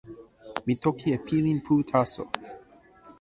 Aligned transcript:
mi 0.65 0.73
toki 0.83 1.07
e 1.15 1.17
pilin 1.27 1.59
pu 1.65 1.73
taso. 1.89 2.23